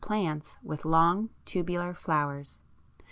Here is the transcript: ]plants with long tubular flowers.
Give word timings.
]plants 0.01 0.55
with 0.63 0.83
long 0.83 1.29
tubular 1.45 1.93
flowers. 1.93 2.59